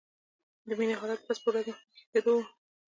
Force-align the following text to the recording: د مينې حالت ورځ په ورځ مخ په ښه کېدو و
د 0.67 0.69
مينې 0.79 0.95
حالت 0.99 1.19
ورځ 1.25 1.39
په 1.43 1.49
ورځ 1.51 1.65
مخ 1.69 1.77
په 1.79 1.79
ښه 1.95 2.03
کېدو 2.11 2.33
و 2.39 2.43